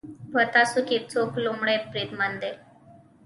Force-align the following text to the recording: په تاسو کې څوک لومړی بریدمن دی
په 0.31 0.41
تاسو 0.55 0.79
کې 0.87 1.05
څوک 1.11 1.31
لومړی 1.45 1.77
بریدمن 1.91 2.31
دی 2.41 2.53